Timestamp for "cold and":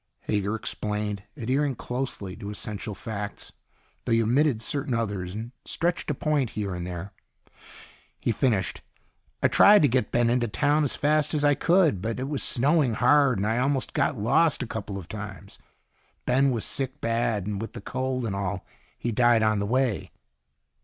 17.81-18.35